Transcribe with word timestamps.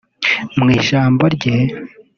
Mu 0.57 0.67
ijambo 0.77 1.23
rye 1.35 1.55